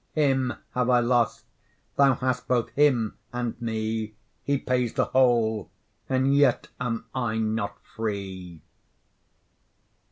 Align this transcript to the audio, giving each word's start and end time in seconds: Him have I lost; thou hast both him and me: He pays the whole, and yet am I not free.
Him 0.13 0.53
have 0.73 0.89
I 0.89 0.99
lost; 0.99 1.45
thou 1.95 2.15
hast 2.15 2.47
both 2.47 2.71
him 2.71 3.17
and 3.31 3.61
me: 3.61 4.15
He 4.43 4.57
pays 4.57 4.95
the 4.95 5.05
whole, 5.05 5.69
and 6.09 6.33
yet 6.35 6.69
am 6.79 7.05
I 7.13 7.37
not 7.37 7.77
free. 7.85 8.63